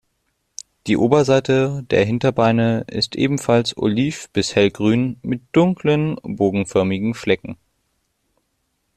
[0.87, 7.55] Die Oberseite der Hinterbeine ist ebenfalls oliv- bis hellgrün mit dunklen, bogenförmigen Flecken.